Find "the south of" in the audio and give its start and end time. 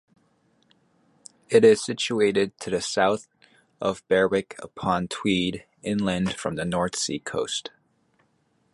2.71-4.01